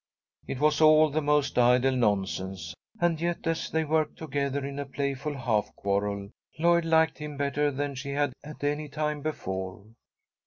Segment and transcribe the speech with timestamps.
[0.47, 4.85] It was all the most idle nonsense, and yet, as they worked together in a
[4.87, 9.85] playful half quarrel, Lloyd liked him better than she had at any time before.